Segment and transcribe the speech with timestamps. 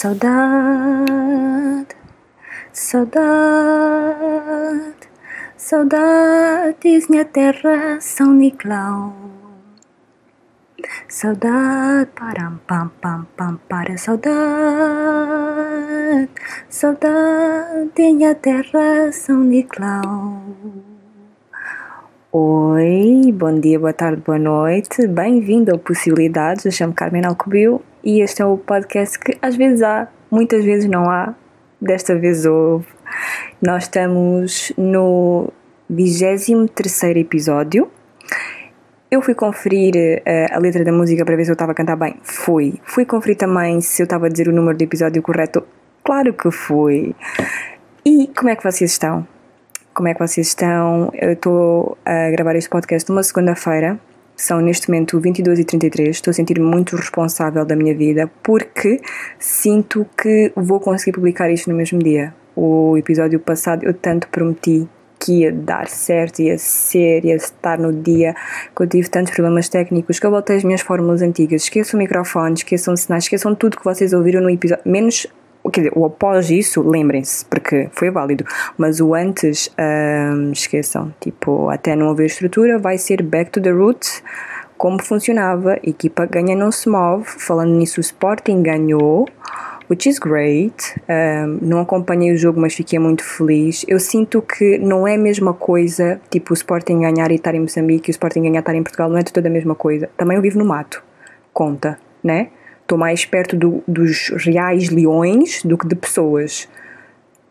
[0.00, 1.94] Saudade,
[2.72, 3.84] saudade,
[5.58, 9.12] saudades minha terra São Nicolau.
[11.06, 14.30] Saudade, param, pam, pam, pam, para saudade,
[16.70, 20.40] saudade minha terra São Nicolau.
[22.32, 28.20] Oi, bom dia, boa tarde, boa noite, bem-vindo ao Possibilidades, eu chamo Carmen Alcobil e
[28.20, 31.34] este é o podcast que às vezes há, muitas vezes não há,
[31.82, 32.86] desta vez houve.
[33.60, 35.52] Nós estamos no
[35.88, 37.90] 23 episódio.
[39.10, 41.96] Eu fui conferir uh, a letra da música para ver se eu estava a cantar
[41.96, 42.14] bem.
[42.22, 42.74] Fui.
[42.84, 45.64] Fui conferir também se eu estava a dizer o número do episódio correto.
[46.04, 47.12] Claro que fui.
[48.04, 49.26] E como é que vocês estão?
[49.92, 51.10] Como é que vocês estão?
[51.14, 53.98] Eu estou a gravar este podcast numa segunda-feira.
[54.36, 56.08] São neste momento 22 e 33.
[56.08, 59.00] Estou a sentir-me muito responsável da minha vida porque
[59.38, 62.32] sinto que vou conseguir publicar isto no mesmo dia.
[62.54, 64.88] O episódio passado eu tanto prometi
[65.18, 68.34] que ia dar certo, ia ser, ia estar no dia,
[68.74, 72.02] que eu tive tantos problemas técnicos, que eu voltei as minhas fórmulas antigas, esqueçam o
[72.02, 75.26] microfone, esqueçam sinais, esqueçam tudo que vocês ouviram no episódio, menos
[75.70, 78.44] quer dizer, o após isso, lembrem-se, porque foi válido,
[78.78, 83.70] mas o antes, hum, esqueçam, tipo, até não haver estrutura, vai ser back to the
[83.70, 84.22] roots,
[84.78, 89.28] como funcionava, equipa ganha não se move, falando nisso o Sporting ganhou,
[89.90, 90.74] which is great,
[91.08, 95.18] um, não acompanhei o jogo mas fiquei muito feliz, eu sinto que não é a
[95.18, 98.58] mesma coisa, tipo o Sporting ganhar e estar em Moçambique e o Sporting ganhar e
[98.60, 101.02] estar em Portugal, não é toda a mesma coisa, também eu vivo no mato,
[101.52, 102.48] conta, né?
[102.90, 106.68] Estou mais perto do, dos reais leões do que de pessoas.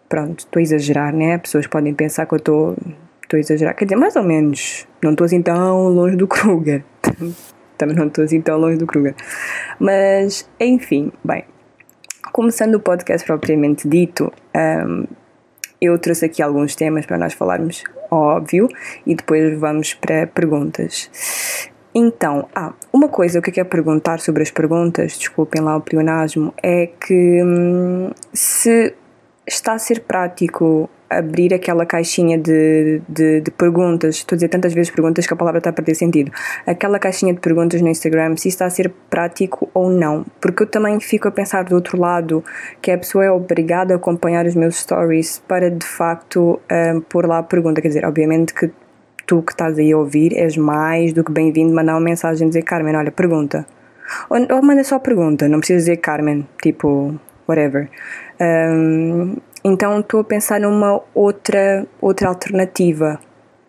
[0.09, 1.37] Pronto, estou a exagerar, né?
[1.37, 2.75] Pessoas podem pensar que eu estou
[3.23, 4.85] estou a exagerar, quer dizer, mais ou menos.
[5.01, 6.83] Não estou assim tão longe do Kruger.
[7.77, 9.15] Também não estou assim tão longe do Kruger.
[9.79, 11.45] Mas, enfim, bem.
[12.33, 15.05] Começando o podcast propriamente dito, um,
[15.79, 18.67] eu trouxe aqui alguns temas para nós falarmos, óbvio,
[19.05, 21.09] e depois vamos para perguntas.
[21.99, 26.53] Então, ah, uma coisa que eu quero perguntar sobre as perguntas, desculpem lá o pleonasmo,
[26.63, 28.93] é que hum, se
[29.45, 34.73] está a ser prático abrir aquela caixinha de, de, de, perguntas, estou a dizer tantas
[34.73, 36.31] vezes perguntas que a palavra está a perder sentido,
[36.65, 40.67] aquela caixinha de perguntas no Instagram, se está a ser prático ou não, porque eu
[40.67, 42.45] também fico a pensar do outro lado
[42.81, 47.25] que a pessoa é obrigada a acompanhar os meus stories para de facto um, pôr
[47.25, 48.71] lá a pergunta, quer dizer, obviamente que
[49.29, 52.63] tu que estás aí a ouvir és mais do que bem-vindo mandar uma mensagem dizer
[52.63, 53.63] Carmen, olha, pergunta.
[54.27, 57.13] Ou, ou manda só pergunta, não precisa dizer Carmen, tipo,
[57.47, 57.87] whatever.
[58.41, 63.19] Um, então estou a pensar numa outra, outra alternativa.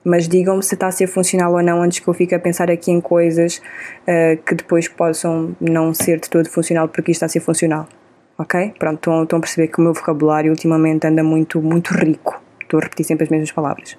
[0.02, 2.70] Mas digam-me se está a ser funcional ou não antes que eu fique a pensar
[2.70, 3.60] aqui em coisas
[4.08, 7.86] uh, que depois possam não ser de todo funcional porque isto está a ser funcional.
[8.38, 8.72] Ok?
[8.78, 12.40] Pronto, estão a perceber que o meu vocabulário ultimamente anda muito, muito rico.
[12.62, 13.98] Estou a repetir sempre as mesmas palavras.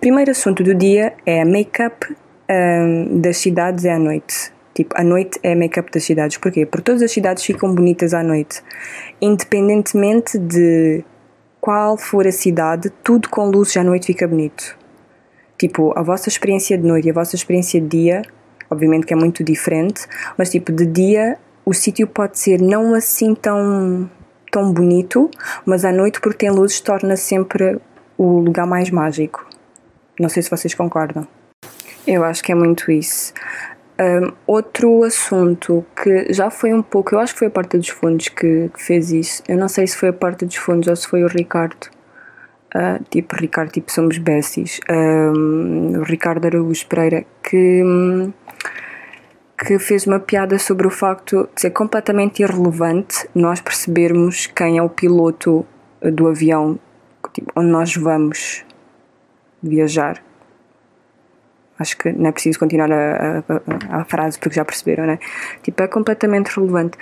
[0.00, 2.06] Primeiro assunto do dia é make-up
[2.48, 4.52] um, das cidades à noite.
[4.72, 6.36] Tipo, à noite é make-up das cidades.
[6.36, 6.64] Porquê?
[6.64, 8.62] Porque todas as cidades ficam bonitas à noite.
[9.20, 11.02] Independentemente de
[11.60, 14.78] qual for a cidade, tudo com luzes à noite fica bonito.
[15.58, 18.22] Tipo, a vossa experiência de noite e a vossa experiência de dia,
[18.70, 20.06] obviamente que é muito diferente,
[20.36, 24.08] mas tipo, de dia o sítio pode ser não assim tão,
[24.52, 25.28] tão bonito,
[25.66, 27.80] mas à noite, porque tem luzes, torna sempre
[28.16, 29.47] o lugar mais mágico.
[30.18, 31.26] Não sei se vocês concordam.
[32.06, 33.32] Eu acho que é muito isso.
[34.00, 37.88] Um, outro assunto que já foi um pouco, eu acho que foi a Porta dos
[37.88, 39.42] Fundos que, que fez isso.
[39.48, 41.88] Eu não sei se foi a Porta dos Fundos ou se foi o Ricardo.
[42.74, 44.80] Uh, tipo, Ricardo, tipo, somos besties.
[44.88, 47.82] Um, o Ricardo Araújo Pereira, que,
[49.66, 54.82] que fez uma piada sobre o facto de ser completamente irrelevante nós percebermos quem é
[54.82, 55.66] o piloto
[56.00, 56.78] do avião
[57.32, 58.64] tipo, onde nós vamos
[59.62, 60.22] viajar.
[61.78, 65.18] Acho que não é preciso continuar a, a, a, frase porque já perceberam, né?
[65.62, 66.98] Tipo, é completamente relevante.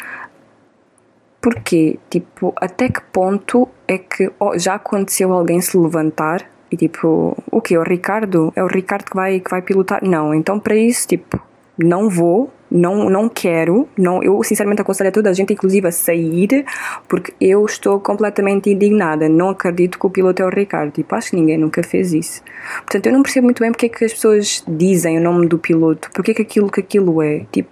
[1.41, 1.99] Porquê?
[2.11, 7.61] Tipo, até que ponto é que oh, já aconteceu alguém se levantar e tipo, o
[7.61, 7.75] que?
[7.75, 8.53] É o Ricardo?
[8.57, 10.05] É o Ricardo que vai, que vai pilotar?
[10.05, 11.41] Não, então para isso, tipo,
[11.79, 15.93] não vou, não, não quero, não, eu sinceramente aconselho a toda a gente, inclusive, a
[15.93, 16.65] sair,
[17.09, 19.29] porque eu estou completamente indignada.
[19.29, 20.93] Não acredito que o piloto é o Ricardo.
[20.93, 22.43] Tipo, acho que ninguém nunca fez isso.
[22.79, 25.59] Portanto, eu não percebo muito bem porque é que as pessoas dizem o nome do
[25.59, 27.47] piloto, porque é que aquilo que aquilo é.
[27.51, 27.71] Tipo,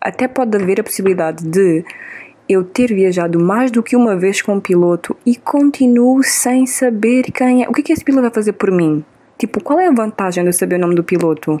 [0.00, 1.84] até pode haver a possibilidade de
[2.48, 7.24] eu ter viajado mais do que uma vez com um piloto e continuo sem saber
[7.32, 7.68] quem é.
[7.68, 9.04] O que é que esse piloto vai fazer por mim?
[9.36, 11.60] Tipo, qual é a vantagem de eu saber o nome do piloto?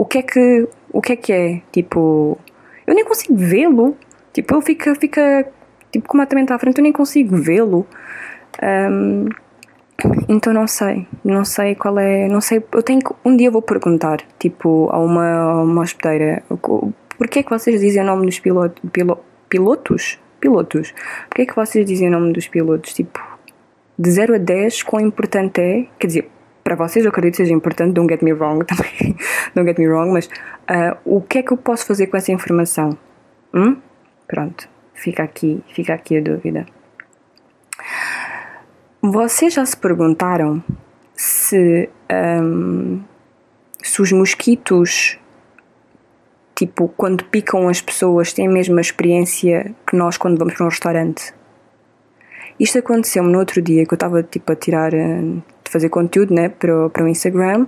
[0.00, 1.62] O que é que, o que é que é?
[1.70, 2.38] Tipo,
[2.86, 3.94] eu nem consigo vê-lo.
[4.32, 5.46] Tipo, ele fica, fica
[5.92, 7.86] tipo, completamente à frente, eu nem consigo vê-lo.
[8.62, 9.28] Um,
[10.26, 13.60] então não sei, não sei qual é, não sei, eu tenho que, um dia vou
[13.60, 16.42] perguntar, tipo, a uma, uma hospedeira,
[17.18, 19.18] porquê é que vocês dizem o nome dos pilotos, pilo,
[19.50, 20.18] pilotos?
[20.40, 20.94] Pilotos.
[21.28, 22.94] Porquê é que vocês dizem o nome dos pilotos?
[22.94, 23.20] Tipo,
[23.98, 26.30] de 0 a 10, quão importante é, quer dizer,
[26.62, 29.16] para vocês eu acredito que seja importante, don't get me wrong também,
[29.54, 32.32] don't get me wrong, mas uh, o que é que eu posso fazer com essa
[32.32, 32.96] informação?
[33.54, 33.76] Hum?
[34.26, 36.66] Pronto, fica aqui, fica aqui a dúvida.
[39.02, 40.62] Vocês já se perguntaram
[41.14, 41.88] se,
[42.42, 43.02] um,
[43.82, 45.18] se os mosquitos,
[46.54, 50.68] tipo, quando picam as pessoas, têm a mesma experiência que nós quando vamos para um
[50.68, 51.34] restaurante?
[52.58, 55.40] Isto aconteceu-me no outro dia que eu estava tipo a tirar, hum,
[55.70, 57.66] de fazer conteúdo né, para, o, para o Instagram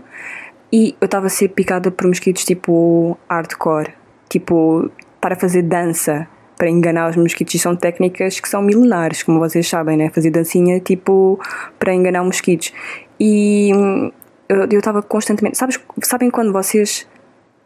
[0.73, 3.95] e eu estava a ser picada por mosquitos tipo hardcore,
[4.29, 4.91] tipo
[5.21, 6.27] para fazer dança
[6.57, 7.55] para enganar os mosquitos.
[7.55, 10.11] E são técnicas que são milenares, como vocês sabem, né?
[10.11, 11.39] Fazer dancinha tipo
[11.79, 12.73] para enganar mosquitos.
[13.21, 14.11] E hum,
[14.49, 15.59] eu estava constantemente.
[15.59, 17.07] Sabes, sabem quando vocês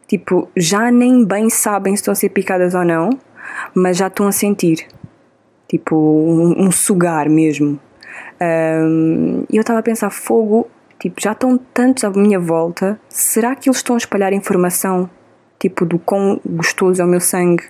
[0.07, 3.09] tipo já nem bem sabem se estão a ser picadas ou não,
[3.73, 4.85] mas já estão a sentir
[5.67, 7.79] tipo um, um sugar mesmo.
[8.41, 10.67] Um, e eu estava a pensar: fogo,
[10.99, 15.09] tipo, já estão tantos à minha volta, será que eles estão a espalhar informação
[15.59, 17.63] tipo, do quão gostoso é o meu sangue.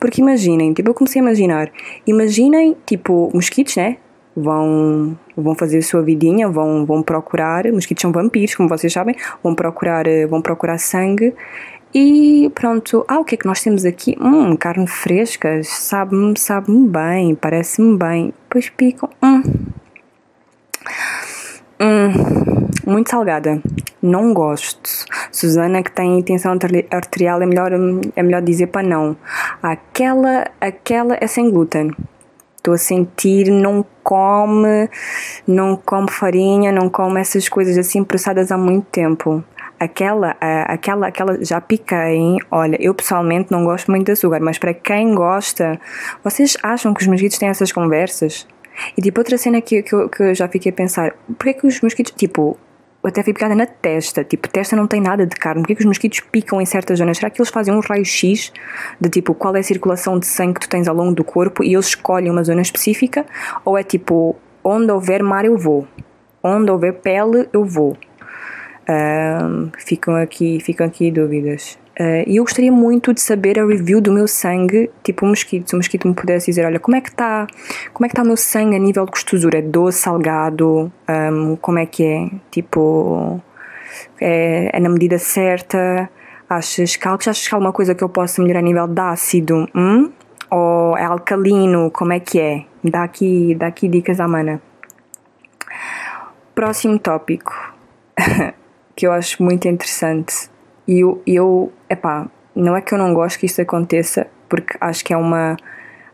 [0.00, 1.70] Porque imaginem, tipo, eu comecei a imaginar,
[2.06, 3.96] imaginem, tipo, mosquitos, né?
[4.34, 9.16] Vão, vão fazer a sua vidinha, vão, vão procurar, mosquitos são vampiros, como vocês sabem,
[9.42, 11.34] vão procurar, eh, vão procurar sangue
[11.94, 14.16] e pronto, ah, o que é que nós temos aqui?
[14.20, 18.34] Hum, carne fresca, sabe-me, sabe-me bem, parece-me bem.
[18.44, 19.42] Depois picam, hum.
[21.80, 23.62] Hum, muito salgada.
[24.02, 25.06] Não gosto.
[25.30, 26.56] Susana que tem tensão
[26.90, 27.72] arterial é melhor,
[28.16, 29.16] é melhor dizer para não.
[29.62, 31.92] Aquela, aquela é sem glúten.
[32.56, 34.90] Estou a sentir, não come,
[35.46, 39.42] não come farinha, não come essas coisas assim processadas há muito tempo.
[39.78, 40.36] Aquela,
[40.66, 42.36] aquela, aquela já piquei.
[42.50, 45.80] Olha, eu pessoalmente não gosto muito de açúcar, mas para quem gosta,
[46.24, 48.46] vocês acham que os mosquitos têm essas conversas?
[48.96, 51.66] E tipo, outra cena que, que, eu, que eu já fiquei a pensar, porquê que
[51.66, 52.58] os mosquitos, tipo,
[53.08, 54.24] até fui picada na testa.
[54.24, 55.62] Tipo, testa não tem nada de carne.
[55.62, 57.16] Porquê que os mosquitos picam em certas zonas?
[57.16, 58.52] Será que eles fazem um raio-x
[59.00, 61.62] de tipo qual é a circulação de sangue que tu tens ao longo do corpo
[61.64, 63.24] e eles escolhem uma zona específica?
[63.64, 65.86] Ou é tipo, onde houver mar eu vou,
[66.42, 67.96] onde houver pele eu vou?
[68.90, 71.78] Um, ficam aqui ficam aqui dúvidas.
[71.98, 75.68] Uh, e eu gostaria muito de saber a review do meu sangue, tipo o mosquito.
[75.68, 77.44] Se o mosquito me pudesse dizer, olha, como é que está
[77.92, 79.58] como é que está o meu sangue a nível de gostosura?
[79.58, 80.92] É doce, salgado?
[81.08, 82.30] Um, como é que é?
[82.52, 83.42] Tipo,
[84.20, 86.08] é, é, na medida certa?
[86.48, 89.68] Achas que, achas que há alguma coisa que eu possa melhorar a nível de ácido?
[89.74, 90.12] Hum?
[90.52, 91.90] Ou é alcalino?
[91.90, 92.64] Como é que é?
[92.84, 94.62] Dá aqui, dá aqui dicas à mana.
[96.54, 97.52] Próximo tópico,
[98.94, 100.48] que eu acho muito interessante
[100.88, 105.04] e eu, eu, epá, não é que eu não gosto que isso aconteça, porque acho
[105.04, 105.54] que é uma.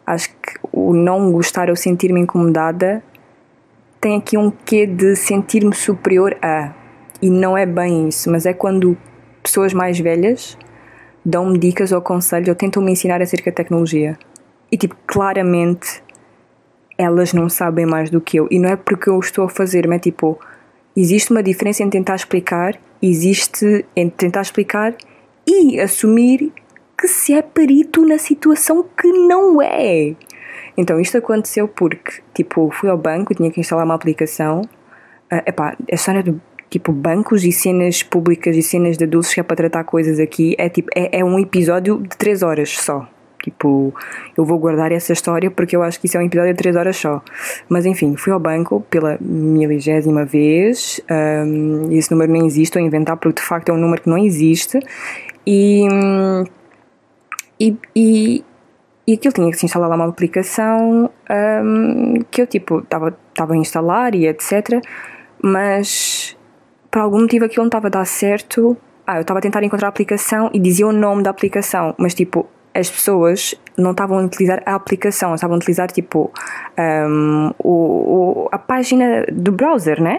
[0.05, 3.03] Acho que o não gostar ou sentir-me incomodada
[4.01, 6.75] tem aqui um quê de sentir-me superior a.
[7.23, 8.99] E não é bem isso, mas é quando
[9.43, 10.59] pessoas mais velhas
[11.25, 14.19] dão-me dicas ou conselhos ou tentam me ensinar acerca da tecnologia.
[14.71, 16.03] E tipo, claramente
[16.99, 18.49] elas não sabem mais do que eu.
[18.51, 20.39] E não é porque eu estou a fazer, mas é tipo,
[20.97, 22.79] existe uma diferença em tentar explicar
[23.11, 24.95] existe entre tentar explicar
[25.47, 26.53] e assumir
[26.99, 30.15] que se é perito na situação que não é.
[30.77, 34.63] Então isto aconteceu porque, tipo, fui ao banco, tinha que instalar uma aplicação.
[35.31, 36.35] Uh, epá, a história de
[36.71, 40.57] tipo bancos e cenas públicas e cenas de adultos que é para tratar coisas aqui
[40.59, 43.09] é tipo é, é um episódio de 3 horas só.
[43.45, 43.93] Tipo,
[44.35, 46.77] eu vou guardar essa história porque eu acho que isso é um episódio de 3
[46.77, 47.23] horas só.
[47.69, 50.99] Mas enfim, fui ao banco pela miligésima vez.
[51.11, 54.09] Um, esse número nem existe, estou a inventar porque de facto é um número que
[54.09, 54.81] não existe.
[55.47, 55.87] E.
[57.61, 58.45] E, e,
[59.07, 63.15] e aquilo tinha que se instalar lá uma aplicação um, que eu tipo estava
[63.53, 64.83] a instalar e etc.
[65.43, 66.35] Mas
[66.91, 68.75] por algum motivo aquilo não estava a dar certo.
[69.07, 72.15] Ah, eu estava a tentar encontrar a aplicação e dizia o nome da aplicação, mas
[72.15, 76.33] tipo, as pessoas não estavam a utilizar a aplicação, estavam a utilizar tipo
[76.79, 80.19] um, o, o, a página do browser, né?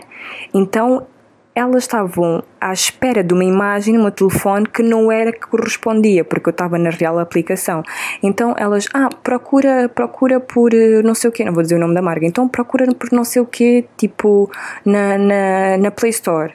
[0.53, 1.05] Então
[1.53, 6.25] elas estavam à espera de uma imagem no meu telefone que não era que correspondia,
[6.25, 7.81] porque eu estava na real aplicação.
[8.21, 11.79] Então elas, ah, procura, procura por eh, não sei o quê, não vou dizer o
[11.79, 14.51] nome da marca, então procura por não sei o quê, tipo
[14.83, 16.53] na, na, na Play Store.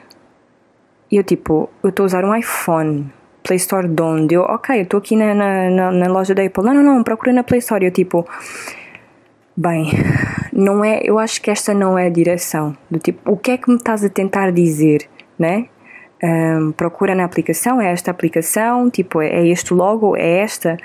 [1.11, 3.11] E eu tipo, eu estou a usar um iPhone.
[3.43, 4.35] Play Store de onde?
[4.35, 6.63] Eu, ok, eu estou aqui na, na, na, loja da Apple.
[6.63, 7.83] Não, não, não, procura na Play Store.
[7.83, 8.25] Eu tipo,
[9.55, 9.91] bem,
[10.53, 12.75] não é, eu acho que esta não é a direção.
[12.89, 15.07] Do tipo, o que é que me estás a tentar dizer,
[15.37, 15.67] né?
[16.23, 20.77] Um, procura na aplicação, é esta aplicação, tipo, é este logo, é esta.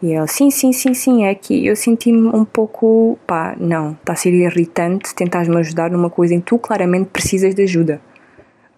[0.00, 4.12] E ele, sim, sim, sim, sim, é que eu senti-me um pouco, pá, não, está
[4.12, 8.00] a ser irritante tentares-me ajudar numa coisa em que tu claramente precisas de ajuda.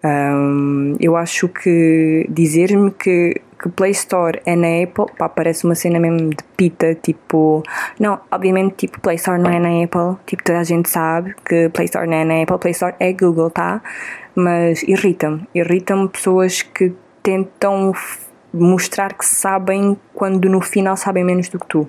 [0.03, 5.75] Um, eu acho que dizer-me que, que Play Store é na Apple, pá, parece uma
[5.75, 7.61] cena mesmo de pita, tipo,
[7.99, 11.69] não, obviamente, tipo, Play Store não é na Apple, tipo, toda a gente sabe que
[11.69, 13.81] Play Store não é na Apple, Play Store é Google, tá?
[14.35, 17.93] Mas irrita-me, irritam-me pessoas que tentam
[18.53, 21.87] mostrar que sabem quando no final sabem menos do que tu.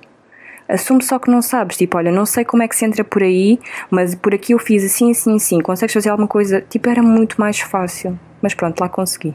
[0.73, 3.23] Assume só que não sabes, tipo, olha, não sei como é que se entra por
[3.23, 3.61] aí,
[3.91, 5.61] mas por aqui eu fiz assim, assim, assim.
[5.61, 6.63] Consegues fazer alguma coisa?
[6.63, 8.19] Tipo, era muito mais fácil.
[8.41, 9.35] Mas pronto, lá consegui.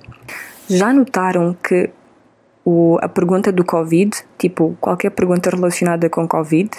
[0.67, 1.91] Já notaram que
[2.65, 6.71] o, a pergunta do Covid, tipo, qualquer pergunta relacionada com Covid,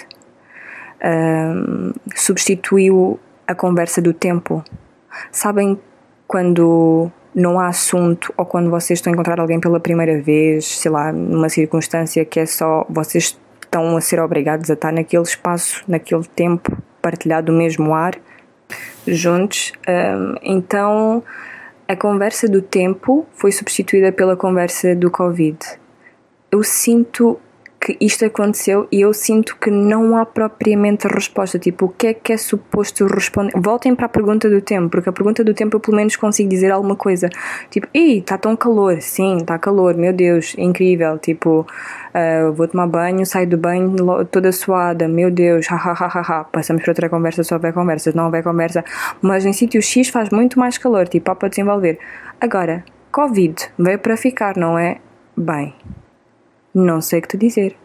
[1.03, 4.61] um, substituiu a conversa do tempo.
[5.31, 5.79] Sabem
[6.27, 10.91] quando não há assunto ou quando vocês estão a encontrar alguém pela primeira vez, sei
[10.91, 13.39] lá, numa circunstância que é só vocês
[13.69, 18.15] estão a ser obrigados a estar naquele espaço, naquele tempo, partilhado o mesmo ar,
[19.07, 19.71] juntos.
[20.41, 21.23] Então
[21.87, 25.57] a conversa do tempo foi substituída pela conversa do Covid.
[26.51, 27.39] Eu sinto
[27.89, 31.57] que isto aconteceu e eu sinto que não há propriamente resposta.
[31.57, 33.51] Tipo, o que é que é suposto responder?
[33.55, 36.49] Voltem para a pergunta do tempo, porque a pergunta do tempo eu pelo menos consigo
[36.49, 37.29] dizer alguma coisa.
[37.69, 39.01] Tipo, ei, está tão calor.
[39.01, 41.17] Sim, está calor, meu Deus, incrível.
[41.17, 46.45] Tipo, uh, vou tomar banho, saio do banho toda suada, meu Deus, ha.
[46.51, 48.83] Passamos para outra conversa, só houver conversa, não houver conversa.
[49.21, 51.97] Mas em sítio X faz muito mais calor, tipo, há para desenvolver.
[52.39, 54.97] Agora, Covid veio para ficar, não é?
[55.35, 55.73] Bem,
[56.73, 57.75] não sei o que te dizer.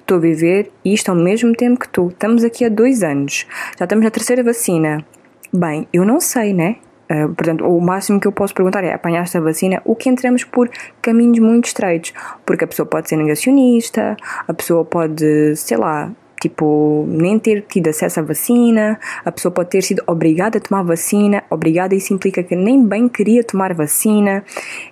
[0.00, 2.08] Estou a viver isto ao mesmo tempo que tu.
[2.08, 3.46] Estamos aqui há dois anos.
[3.78, 5.04] Já estamos na terceira vacina.
[5.52, 6.76] Bem, eu não sei, né?
[7.10, 9.82] Uh, portanto, o máximo que eu posso perguntar é: apanhaste a vacina?
[9.84, 10.70] O que entramos por
[11.02, 12.12] caminhos muito estreitos.
[12.46, 16.10] Porque a pessoa pode ser negacionista, a pessoa pode, sei lá,
[16.40, 20.82] tipo, nem ter tido acesso à vacina, a pessoa pode ter sido obrigada a tomar
[20.82, 24.44] vacina, obrigada, isso implica que nem bem queria tomar vacina.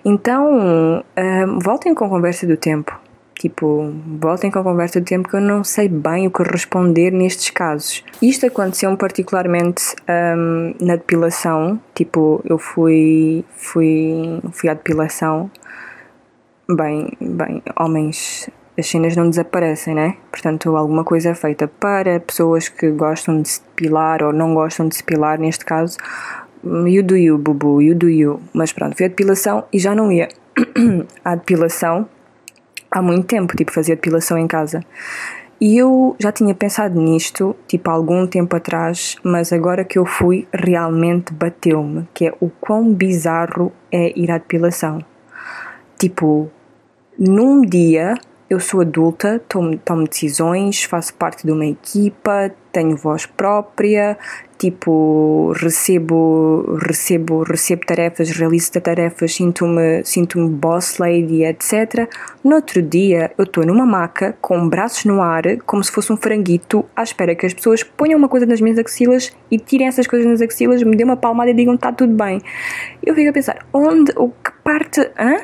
[0.03, 3.02] Então, uh, voltem com a conversa do tempo.
[3.43, 7.11] Tipo, voltem com a conversa do tempo que eu não sei bem o que responder
[7.11, 8.01] nestes casos.
[8.21, 11.77] Isto aconteceu particularmente um, na depilação.
[11.93, 15.51] Tipo, eu fui, fui, fui à depilação.
[16.73, 20.15] Bem, bem, homens, as cenas não desaparecem, né?
[20.31, 24.87] Portanto, alguma coisa é feita para pessoas que gostam de se depilar ou não gostam
[24.87, 25.97] de se depilar, neste caso.
[26.63, 28.39] You do you, bubu, you do you.
[28.53, 30.29] Mas pronto, fui à depilação e já não ia
[31.25, 32.07] à depilação
[32.93, 34.81] há muito tempo, tipo, fazia depilação em casa.
[35.59, 40.05] E eu já tinha pensado nisto, tipo, há algum tempo atrás, mas agora que eu
[40.05, 44.99] fui, realmente bateu-me, que é o quão bizarro é ir à depilação.
[45.97, 46.51] Tipo,
[47.17, 48.15] num dia
[48.49, 54.17] eu sou adulta, tomo, tomo decisões, faço parte de uma equipa, tenho voz própria,
[54.57, 62.09] tipo, recebo, recebo, recebo tarefas, realizo tarefas, sinto-me sinto boss lady, etc.
[62.43, 66.17] No outro dia, eu estou numa maca, com braços no ar, como se fosse um
[66.17, 70.07] franguito, à espera que as pessoas ponham uma coisa nas minhas axilas e tirem essas
[70.07, 72.41] coisas nas axilas, me dêem uma palmada e digam está tudo bem.
[73.05, 75.37] Eu fico a pensar, onde, o que parte, hã?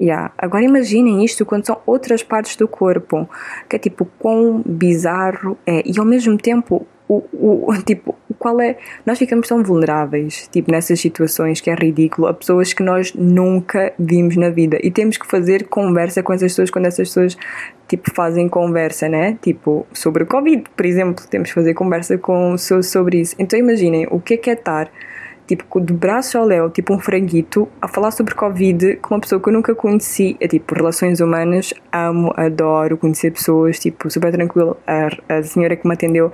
[0.00, 0.32] Yeah.
[0.36, 3.28] Agora imaginem isto quando são outras partes do corpo,
[3.68, 8.76] que é tipo quão bizarro é, e ao mesmo tempo o, o, tipo, qual é.
[9.04, 13.92] Nós ficamos tão vulneráveis, tipo, nessas situações que é ridículo, a pessoas que nós nunca
[13.98, 14.78] vimos na vida.
[14.82, 17.36] E temos que fazer conversa com essas pessoas quando essas pessoas,
[17.88, 19.38] tipo, fazem conversa, né?
[19.40, 23.34] Tipo, sobre o Covid, por exemplo, temos que fazer conversa com sobre isso.
[23.38, 24.90] Então imaginem o que é que é estar
[25.46, 29.40] tipo, de braço ao léu, tipo um franguito, a falar sobre Covid com uma pessoa
[29.40, 30.36] que eu nunca conheci.
[30.40, 34.76] É tipo, relações humanas, amo, adoro conhecer pessoas, tipo, super tranquilo.
[34.86, 36.32] A, a senhora que me atendeu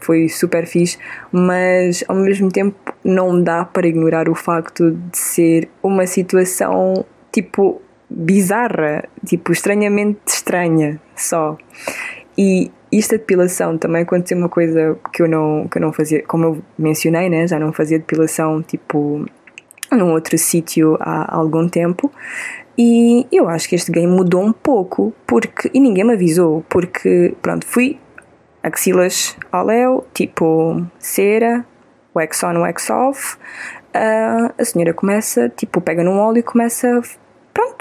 [0.00, 0.98] foi super fixe,
[1.30, 7.80] mas ao mesmo tempo não dá para ignorar o facto de ser uma situação, tipo,
[8.08, 11.56] bizarra, tipo, estranhamente estranha só.
[12.36, 16.22] E isto da depilação também aconteceu uma coisa que eu não, que eu não fazia,
[16.22, 17.46] como eu mencionei, né?
[17.46, 19.24] já não fazia depilação tipo
[19.92, 22.10] num outro sítio há algum tempo.
[22.76, 25.70] E eu acho que este game mudou um pouco, porque.
[25.72, 28.00] E ninguém me avisou, porque, pronto, fui
[28.62, 31.64] axilas ao léu, tipo cera,
[32.14, 33.36] wax on, wax off,
[33.94, 37.00] uh, a senhora começa, tipo, pega num óleo e começa,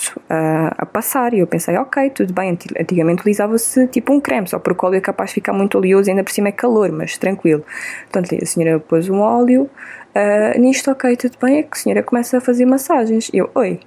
[0.02, 1.34] uh, a passar.
[1.34, 4.98] E eu pensei, ok, tudo bem, antigamente utilizava-se tipo um creme, só porque o óleo
[4.98, 7.64] é capaz de ficar muito oleoso, ainda por cima é calor, mas tranquilo.
[8.12, 9.70] Portanto, a senhora pôs um óleo,
[10.16, 13.30] uh, nisto, ok, tudo bem, é que a senhora começa a fazer massagens.
[13.34, 13.80] Eu, oi,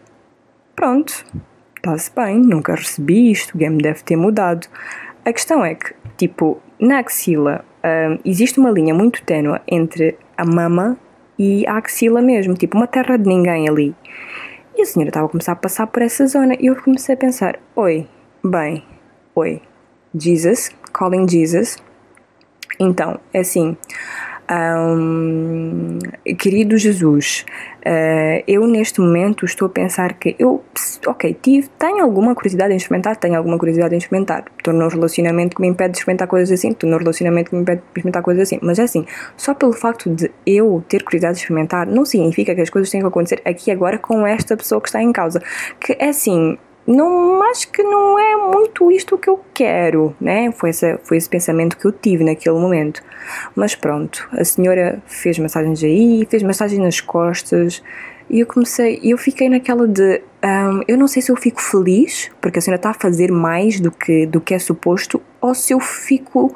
[0.74, 1.24] pronto,
[1.76, 4.66] está-se bem, nunca recebi isto, o game deve ter mudado.
[5.24, 10.44] A questão é que, tipo, na axila uh, existe uma linha muito ténua entre a
[10.44, 10.96] mama
[11.38, 13.94] e a axila mesmo, tipo uma terra de ninguém ali.
[14.76, 17.18] E a senhora estava a começar a passar por essa zona e eu comecei a
[17.18, 18.06] pensar: oi,
[18.44, 18.84] bem,
[19.34, 19.62] oi,
[20.14, 21.78] Jesus, calling Jesus.
[22.78, 23.74] Então, é assim,
[24.50, 25.98] um,
[26.38, 27.44] querido Jesus,
[27.84, 30.64] uh, eu neste momento estou a pensar que eu,
[31.06, 34.44] ok, tive, tenho alguma curiosidade em experimentar, tenho alguma curiosidade em experimentar.
[34.56, 37.62] Estou num relacionamento que me impede de experimentar coisas assim, estou num relacionamento que me
[37.62, 38.58] impede de experimentar coisas assim.
[38.62, 39.04] Mas é assim,
[39.36, 43.04] só pelo facto de eu ter curiosidade de experimentar, não significa que as coisas tenham
[43.04, 45.42] que acontecer aqui agora com esta pessoa que está em causa.
[45.80, 46.56] Que é assim,
[46.86, 50.52] não acho que não é muito isto que eu quero, né?
[50.52, 53.02] Foi, esse, foi esse pensamento que eu tive naquele momento.
[53.54, 57.82] Mas pronto, a senhora fez massagens aí, fez massagens nas costas
[58.30, 62.30] e eu comecei, eu fiquei naquela de, um, eu não sei se eu fico feliz
[62.40, 65.72] porque a senhora está a fazer mais do que, do que é suposto ou se
[65.72, 66.54] eu fico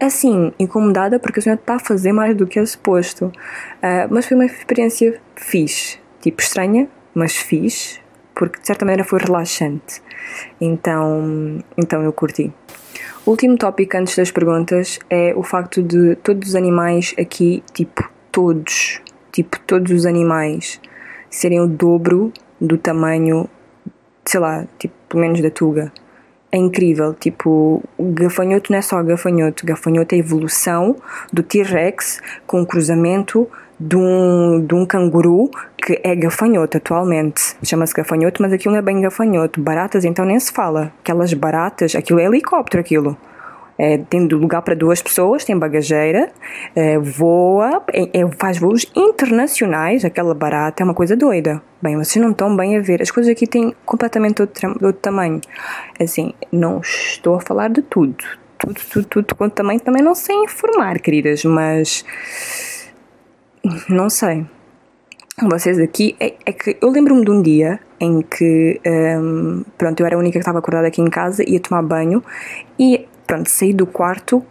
[0.00, 3.26] assim, incomodada porque a senhora está a fazer mais do que é suposto.
[3.26, 8.01] Uh, mas foi uma experiência fixe, tipo estranha, mas fixe,
[8.42, 10.02] porque de certa maneira foi relaxante.
[10.60, 12.52] Então, então eu curti.
[13.24, 18.10] O último tópico antes das perguntas é o facto de todos os animais aqui, tipo,
[18.32, 20.80] todos, tipo, todos os animais
[21.30, 23.48] serem o dobro do tamanho,
[24.24, 25.92] sei lá, tipo, pelo menos da tuga.
[26.50, 30.96] É incrível, tipo, o gafanhoto não é só gafanhoto, gafanhoto é a evolução
[31.32, 35.48] do T-Rex com o cruzamento de um, de um canguru
[35.84, 37.56] que é gafanhoto atualmente.
[37.64, 39.60] Chama-se gafanhoto, mas aquilo não é bem gafanhoto.
[39.60, 40.92] Baratas, então nem se fala.
[41.00, 43.16] Aquelas baratas, aquilo é helicóptero, aquilo.
[43.76, 46.30] É, tem lugar para duas pessoas, tem bagageira,
[46.76, 50.04] é, voa, é, é, faz voos internacionais.
[50.04, 51.60] Aquela barata é uma coisa doida.
[51.82, 53.02] Bem, vocês não estão bem a ver.
[53.02, 55.40] As coisas aqui têm completamente outro, outro tamanho.
[56.00, 58.24] Assim, não estou a falar de tudo.
[58.56, 62.04] Tudo, tudo, tudo quanto tamanho também não sei informar, queridas, mas
[63.88, 64.46] não sei.
[65.40, 66.14] Vocês aqui.
[66.20, 68.80] É, é que eu lembro-me de um dia em que.
[68.86, 72.22] Um, pronto, eu era a única que estava acordada aqui em casa, ia tomar banho
[72.78, 74.44] e, pronto, saí do quarto,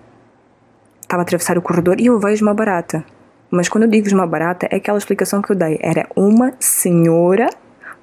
[1.02, 3.06] estava a atravessar o corredor e eu vejo uma barata.
[3.52, 5.78] Mas quando eu digo uma barata, é aquela explicação que eu dei.
[5.82, 7.50] Era uma senhora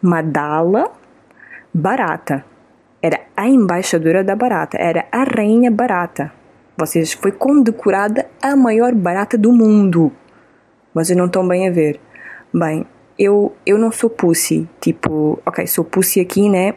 [0.01, 0.93] Madala
[1.75, 2.45] barata.
[3.03, 4.77] Era a embaixadora da barata.
[4.79, 6.33] Era a rainha barata.
[6.77, 10.13] Vocês foi condecorada a maior barata do mundo
[10.95, 12.01] vocês não estão bem a ver.
[12.53, 12.87] Bem,
[13.19, 16.75] eu, eu não sou pussy, tipo, ok, sou pussy aqui, né?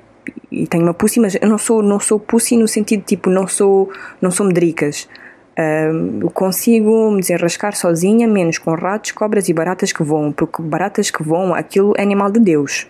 [0.51, 3.47] E tenho uma pussy, mas eu não sou, não sou pussy no sentido, tipo, não
[3.47, 3.89] sou,
[4.21, 5.07] não sou medricas.
[5.51, 11.11] Uh, consigo me desenrascar sozinha, menos com ratos, cobras e baratas que voam, porque baratas
[11.11, 12.87] que voam, aquilo é animal de Deus.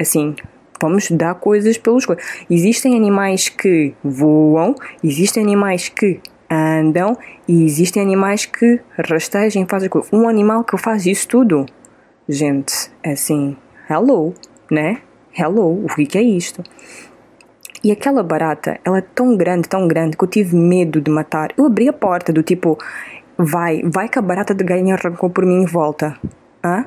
[0.00, 0.34] Assim,
[0.80, 2.24] vamos dar coisas pelos coisas.
[2.48, 9.88] Existem animais que voam, existem animais que andam e existem animais que rastejam e fazem
[9.88, 10.10] coisas.
[10.12, 11.66] Um animal que faz isso tudo,
[12.28, 13.56] gente, é assim,
[13.88, 14.34] hello,
[14.70, 15.02] né?
[15.38, 16.62] Hello, o que é isto?
[17.84, 21.50] E aquela barata, ela é tão grande, tão grande que eu tive medo de matar.
[21.56, 22.78] Eu abri a porta do tipo,
[23.38, 26.18] vai, vai que a barata de galinha arrancou por mim em volta.
[26.64, 26.86] Hã?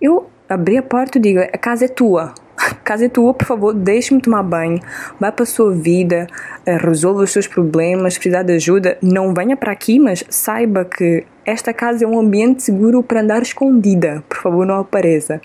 [0.00, 2.34] Eu abri a porta e digo, a casa é tua,
[2.74, 4.80] casa tua, por favor, deixe-me tomar banho,
[5.20, 6.26] vá para a sua vida,
[6.64, 10.84] eh, resolva os seus problemas, se precisar de ajuda, não venha para aqui, mas saiba
[10.84, 15.40] que esta casa é um ambiente seguro para andar escondida, por favor, não apareça.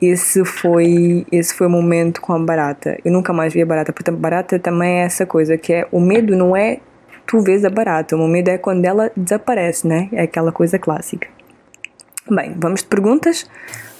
[0.00, 2.98] Esse foi, esse foi o momento com a barata.
[3.04, 6.00] Eu nunca mais vi a barata, a barata também é essa coisa, que é, o
[6.00, 6.80] medo não é
[7.26, 10.08] tu vês a barata, o medo é quando ela desaparece, né?
[10.12, 11.28] É aquela coisa clássica.
[12.28, 13.48] Bem, vamos de perguntas.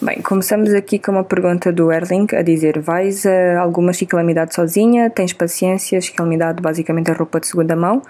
[0.04, 5.08] Bem, começamos aqui com uma pergunta do Erling a dizer: Vais a alguma ciclamidade sozinha?
[5.08, 6.00] Tens paciência?
[6.00, 8.02] Ciclamidade, basicamente, a roupa de segunda mão.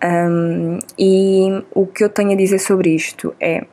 [0.00, 3.64] Um, e o que eu tenho a dizer sobre isto é: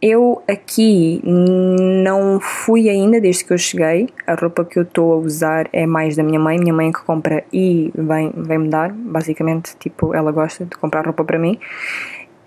[0.00, 4.08] eu aqui não fui ainda desde que eu cheguei.
[4.24, 7.02] A roupa que eu estou a usar é mais da minha mãe, minha mãe que
[7.02, 8.92] compra e vem, vem me dar.
[8.92, 11.58] Basicamente, tipo, ela gosta de comprar roupa para mim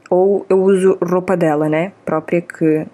[0.10, 1.92] ou eu uso roupa dela, né?
[2.06, 2.86] Própria que,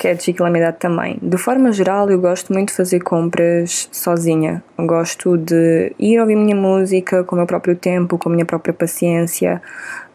[0.00, 1.18] que é de Chico Calamidade também.
[1.20, 4.64] De forma geral, eu gosto muito de fazer compras sozinha.
[4.78, 8.46] Eu gosto de ir ouvir minha música com o meu próprio tempo, com a minha
[8.46, 9.60] própria paciência,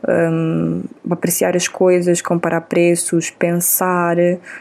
[0.10, 4.16] um, apreciar as coisas, comparar preços, pensar,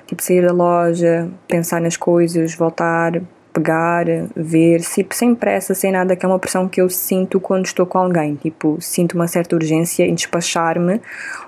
[0.06, 3.18] tipo sair da loja, pensar nas coisas, voltar,
[3.54, 7.86] pegar, ver, sem pressa, sem nada, que é uma pressão que eu sinto quando estou
[7.86, 8.34] com alguém.
[8.34, 11.00] Tipo, sinto uma certa urgência em despachar-me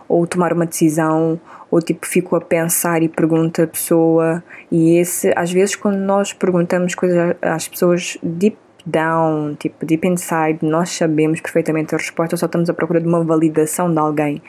[0.08, 1.38] ou tomar uma decisão,
[1.68, 4.42] ou tipo, fico a pensar e pergunto à pessoa.
[4.70, 10.60] E esse, às vezes, quando nós perguntamos coisas às pessoas deep down, tipo, deep inside,
[10.62, 14.40] nós sabemos perfeitamente a resposta, só estamos à procura de uma validação de alguém.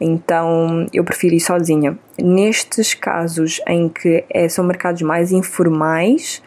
[0.00, 1.98] Então, eu prefiro ir sozinha.
[2.16, 6.40] Nestes casos em que é, são mercados mais informais,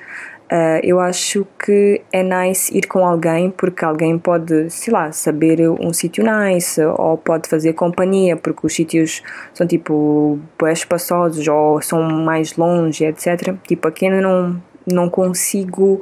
[0.51, 5.67] Uh, eu acho que é nice ir com alguém porque alguém pode, sei lá, saber
[5.67, 9.23] um sítio nice ou pode fazer companhia porque os sítios
[9.55, 13.55] são tipo bem espaçosos ou são mais longe, etc.
[13.67, 15.99] Tipo, aqui eu não, não consigo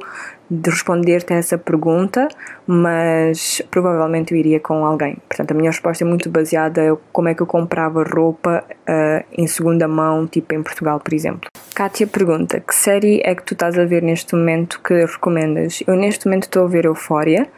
[0.50, 2.28] de responder-te a essa pergunta,
[2.66, 5.16] mas provavelmente eu iria com alguém.
[5.28, 9.24] Portanto, a minha resposta é muito baseada em como é que eu comprava roupa uh,
[9.32, 11.48] em segunda mão, tipo em Portugal, por exemplo.
[11.74, 15.82] Kátia pergunta: que série é que tu estás a ver neste momento que recomendas?
[15.86, 17.48] Eu neste momento estou a ver Eufória.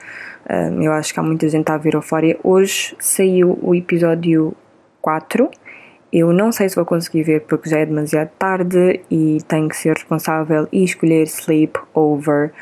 [0.49, 2.39] Uh, eu acho que há muita gente a ver Eufória.
[2.43, 4.55] Hoje saiu o episódio
[5.01, 5.51] 4
[6.19, 9.77] eu não sei se vou conseguir ver porque já é demasiado tarde e tenho que
[9.77, 12.53] ser responsável e escolher sleep over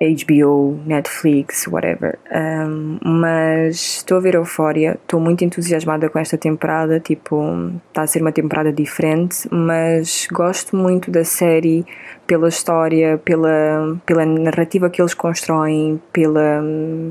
[0.00, 2.18] HBO, Netflix, whatever.
[2.32, 6.98] Um, mas estou a ver Eufória, estou muito entusiasmada com esta temporada.
[6.98, 11.86] Tipo, está a ser uma temporada diferente, mas gosto muito da série
[12.26, 16.62] pela história, pela, pela narrativa que eles constroem, pela,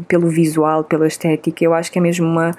[0.08, 1.64] pelo visual, pela estética.
[1.64, 2.52] Eu acho que é mesmo uma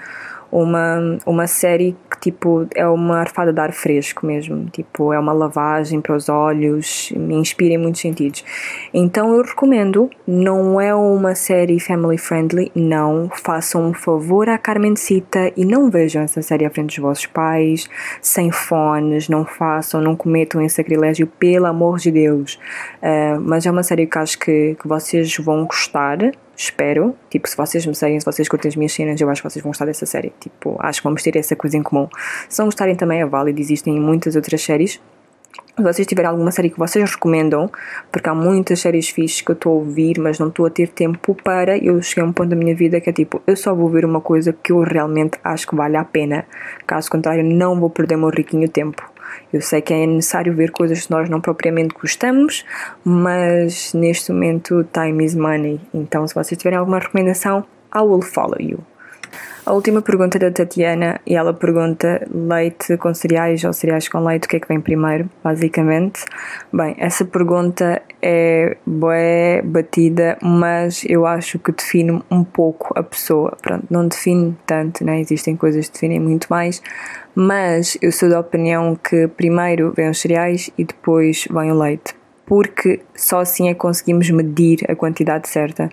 [0.54, 5.32] uma, uma série que tipo é uma arfada de ar fresco mesmo, tipo é uma
[5.32, 8.44] lavagem para os olhos, me inspira em muitos sentidos.
[8.92, 15.52] Então eu recomendo, não é uma série family friendly, não, façam um favor à Carmencita
[15.56, 17.90] e não vejam essa série à frente dos vossos pais,
[18.22, 22.60] sem fones, não façam, não cometam esse sacrilégio, pelo amor de Deus.
[23.02, 26.18] Uh, mas é uma série que acho que, que vocês vão gostar,
[26.56, 27.14] espero.
[27.30, 29.62] Tipo, se vocês me seguem, se vocês curtem as minhas cenas, eu acho que vocês
[29.62, 30.32] vão gostar dessa série.
[30.40, 32.08] Tipo, acho que vamos ter essa coisa em comum.
[32.48, 35.00] Se não gostarem também é válido, existem muitas outras séries.
[35.76, 37.68] Se vocês tiverem alguma série que vocês recomendam,
[38.12, 40.88] porque há muitas séries fixas que eu estou a ouvir, mas não estou a ter
[40.88, 43.74] tempo para, eu cheguei a um ponto da minha vida que é tipo, eu só
[43.74, 46.46] vou ver uma coisa que eu realmente acho que vale a pena.
[46.86, 49.13] Caso contrário, não vou perder o meu riquinho tempo.
[49.52, 52.64] Eu sei que é necessário ver coisas que nós não propriamente gostamos,
[53.04, 55.80] mas neste momento time is money.
[55.92, 58.80] Então, se vocês tiverem alguma recomendação, I will follow you.
[59.66, 64.44] A última pergunta da Tatiana e ela pergunta leite com cereais ou cereais com leite,
[64.44, 66.22] o que é que vem primeiro, basicamente.
[66.70, 73.56] Bem, essa pergunta é boé batida, mas eu acho que define um pouco a pessoa.
[73.62, 75.18] Pronto, não define tanto, né?
[75.18, 76.82] Existem coisas que definem muito mais,
[77.34, 82.14] mas eu sou da opinião que primeiro vem os cereais e depois vem o leite,
[82.44, 85.88] porque só assim é que conseguimos medir a quantidade certa.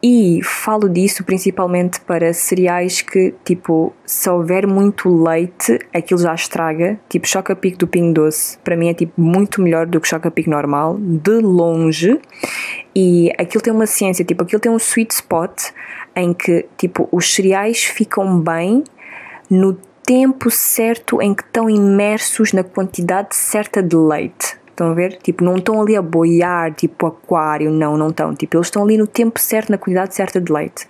[0.00, 7.00] E falo disso principalmente para cereais que, tipo, se houver muito leite, aquilo já estraga.
[7.08, 10.96] Tipo, choca-pico do Pingo Doce, para mim é tipo muito melhor do que choca-pico normal,
[11.00, 12.20] de longe.
[12.94, 15.70] E aquilo tem uma ciência, tipo, aquilo tem um sweet spot
[16.14, 18.84] em que, tipo, os cereais ficam bem
[19.50, 24.57] no tempo certo em que estão imersos na quantidade certa de leite.
[24.78, 25.18] Estão a ver?
[25.20, 28.32] Tipo, não estão ali a boiar, tipo aquário, não, não estão.
[28.32, 30.86] Tipo, eles estão ali no tempo certo, na quantidade certa de leite.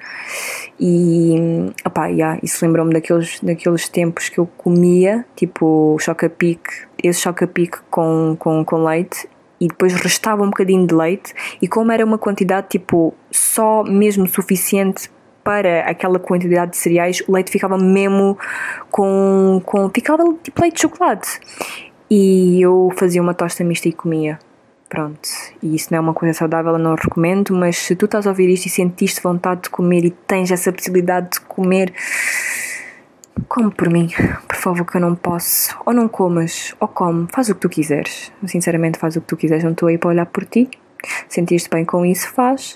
[0.79, 6.71] E, opá, yeah, isso lembrou-me daqueles, daqueles tempos que eu comia, tipo, choca-pique,
[7.03, 9.27] esse choca-pique com, com, com leite
[9.59, 14.29] e depois restava um bocadinho de leite e como era uma quantidade tipo só mesmo
[14.29, 15.11] suficiente
[15.43, 18.39] para aquela quantidade de cereais o leite ficava mesmo
[18.89, 21.41] com, com ficava tipo leite de chocolate
[22.11, 24.39] e eu fazia uma tosta mista e comia.
[24.89, 25.29] Pronto,
[25.63, 28.31] e isso não é uma coisa saudável, eu não recomendo, mas se tu estás a
[28.31, 31.93] ouvir isto e sentiste vontade de comer e tens essa possibilidade de comer,
[33.47, 34.09] come por mim,
[34.49, 35.77] por favor, que eu não posso.
[35.85, 38.33] Ou não comas, ou come, faz o que tu quiseres.
[38.47, 40.71] Sinceramente, faz o que tu quiseres, não estou aí para olhar por ti.
[41.29, 42.75] Sentiste bem com isso, faz.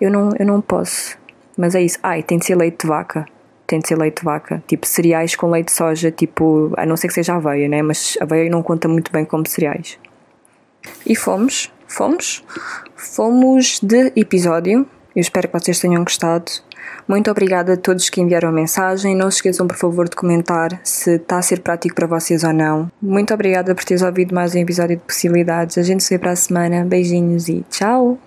[0.00, 1.16] Eu não, eu não posso.
[1.56, 1.98] Mas é isso.
[2.02, 3.26] Ai, tem de ser leite de vaca
[3.66, 4.62] tem de ser leite de vaca.
[4.66, 7.82] Tipo, cereais com leite de soja, tipo, a não ser que seja aveia, né?
[7.82, 9.98] Mas aveia não conta muito bem como cereais.
[11.06, 12.44] E fomos, fomos,
[12.94, 14.86] fomos de episódio.
[15.14, 16.50] Eu espero que vocês tenham gostado.
[17.06, 19.14] Muito obrigada a todos que enviaram mensagem.
[19.14, 22.52] Não se esqueçam, por favor, de comentar se está a ser prático para vocês ou
[22.52, 22.90] não.
[23.00, 25.78] Muito obrigada por teres ouvido mais um episódio de Possibilidades.
[25.78, 26.84] A gente se vê para a semana.
[26.84, 28.18] Beijinhos e tchau!